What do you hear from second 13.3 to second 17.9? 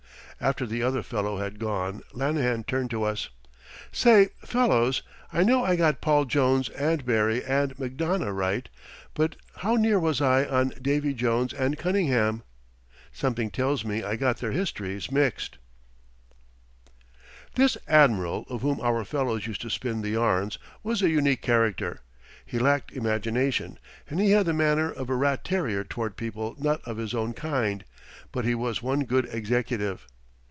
tells me I got their histories mixed." This